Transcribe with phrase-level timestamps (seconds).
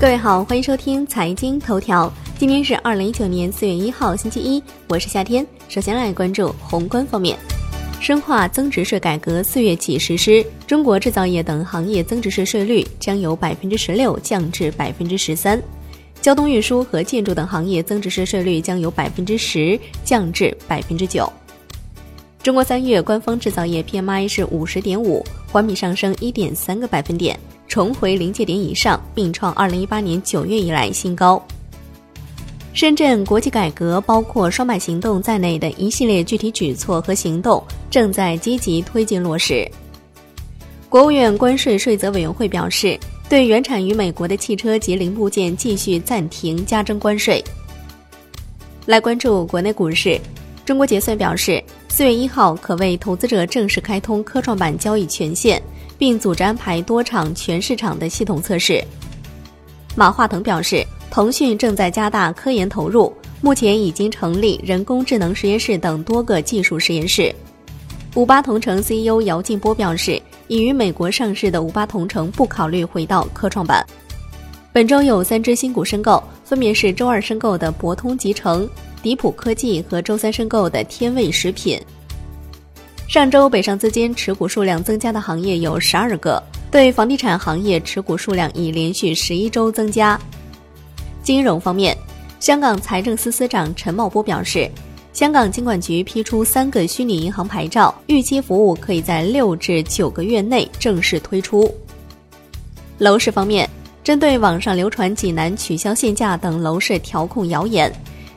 [0.00, 2.10] 各位好，欢迎收听财经头条。
[2.38, 5.46] 今天是二零一九年四月一号，星期一，我是夏天。
[5.68, 7.38] 首先来关注宏观方面，
[8.00, 15.62] 深化增值税改革四月起实施，中国制造业等行业增值税税率将由百分之十六降至百分之十三，
[16.22, 21.30] 交通运输和建筑等行业增值税税率将由百分之十降至百分之九。
[22.42, 25.22] 中国三月官方制造业 PMI 是五十点五，
[25.52, 27.38] 环比上升一点三个百分点。
[27.70, 31.40] 重回临界点以上，并创二零一八年九月以来新高。
[32.74, 39.70] 深圳国企改革包括“双百行动”在内的一系列具体举措和行动正在积极推进落实。
[40.88, 47.42] 国务院关税税则委员会表示，对原产于美国的汽车及零部件继续暂停加征关税。
[48.86, 50.20] 来关注国内股市，
[50.64, 55.62] 中国结算表示，四月一号可为投资者正式开通科创板交易权限。
[56.00, 58.82] 并组织安排多场全市场的系统测试。
[59.94, 67.30] 马化腾表示，腾讯正在加大科研投入，目前已经成立人工智能实验室等多个技术实验室。
[68.14, 73.84] 五八同城 CEO 姚劲波表示，已于美国上市的五八同城不考虑回到科创板。
[74.72, 78.66] 本周有三只新股申购，分别是周二申购的博通集成、
[79.02, 81.78] 迪普科技和周三申购的天味食品。
[83.10, 90.16] 上周北上资金持股数量增加的行业有十二个，对房地产行业持股数量已连续十一周增加。
[91.20, 91.98] 金融方面，
[92.38, 94.70] 香港财政司司长陈茂波表示，
[95.12, 101.68] 香港金管局批出三个虚拟银行牌照，预期服务可以在六至九个月内正式推出。
[102.98, 103.68] 楼市方面，
[104.04, 107.92] 针对网上流传济南取消限价等楼市调控谣言。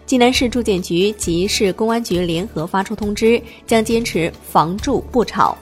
[0.06, 5.58] 济南市住建局及市公安局联合发出通知，将坚持房住不炒。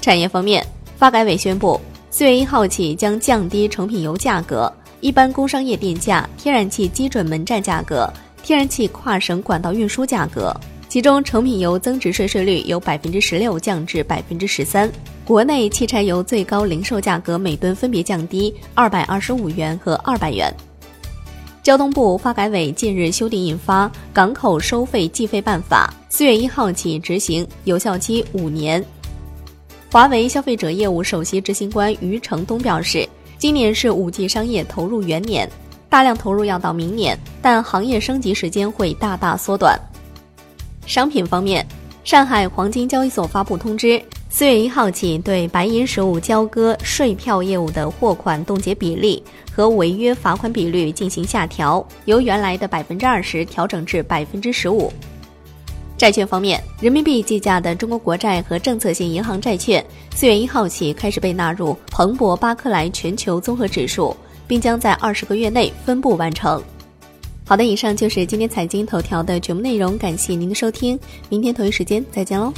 [0.00, 8.10] 产业方面，发改委宣布，四月一号起将降低成品油价格、一般工商业电价、天然气基准门站价格、
[8.42, 10.54] 天然气跨省管道运输价格。
[10.88, 14.90] 其中，成品油增值税税率由百分之十六降至百分之十三。
[15.24, 20.52] 国内汽柴油最高零售价格每吨分别降低二百二十五元和二百元。
[21.62, 28.82] 交通部发改委近日修订印发《港口收费计费办法》，四月一号起执行，有效期五年。
[29.92, 33.06] 华为消费者业务首席执行官余承东表示，
[33.36, 35.46] 今年是五 G 商业投入元年，
[35.90, 39.78] 大量投入要到明年，但行业升级时间会大大缩短。
[40.86, 41.66] 商品方面，
[42.04, 44.02] 上海黄金交易所发布通知。
[44.32, 54.90] 四月一号起，对白银实物交割税票业务的货款冻结比例和违约罚款比率进行下调，由原来的百分之二十调整至百分之十五。
[55.98, 66.62] 债券方面，人民币计价的中国国债和政策性银行债券，四月一号起开始被纳入彭博巴克莱全球综合指数，并将在二十个月内分步完成。
[67.44, 70.98] 好的，以上就是今天财经头条的全部内容，感谢您的收听，
[71.28, 72.54] 明天同一时间再见喽。